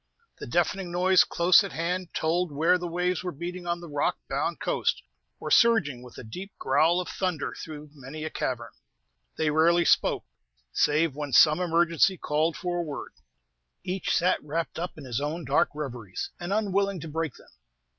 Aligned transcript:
The 0.39 0.47
deafening 0.47 0.91
noise 0.91 1.23
close 1.23 1.63
at 1.63 1.73
hand 1.73 2.11
told 2.15 2.51
where 2.51 2.79
the 2.79 2.87
waves 2.87 3.23
were 3.23 3.31
beating 3.31 3.67
on 3.67 3.81
the 3.81 3.87
rock 3.87 4.17
bound 4.27 4.59
coast, 4.59 5.03
or 5.39 5.51
surging 5.51 6.01
with 6.01 6.15
the 6.15 6.23
deep 6.23 6.53
growl 6.57 6.99
of 6.99 7.07
thunder 7.07 7.53
through 7.53 7.91
many 7.93 8.23
a 8.23 8.31
cavern. 8.31 8.71
They 9.37 9.51
rarely 9.51 9.85
spoke, 9.85 10.25
save 10.73 11.15
when 11.15 11.33
some 11.33 11.59
emergency 11.59 12.17
called 12.17 12.57
for 12.57 12.77
a 12.79 12.81
word. 12.81 13.13
Each 13.83 14.15
sat 14.17 14.43
wrapped 14.43 14.79
up 14.79 14.97
in 14.97 15.03
his 15.03 15.21
own 15.21 15.45
dark 15.45 15.69
reveries, 15.75 16.31
and 16.39 16.51
unwilling 16.51 16.99
to 17.01 17.07
break 17.07 17.35
them. 17.35 17.51